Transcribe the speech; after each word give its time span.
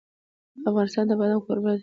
افغانستان 0.69 1.03
د 1.07 1.11
بادام 1.19 1.39
کوربه 1.45 1.69
دی. 1.75 1.79